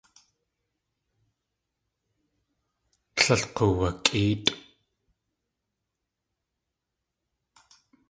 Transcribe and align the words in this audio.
Tlél 3.15 3.41
k̲oowukʼéetʼ. 3.55 4.49